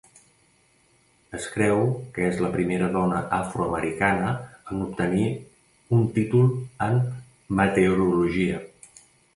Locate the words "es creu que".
1.39-2.23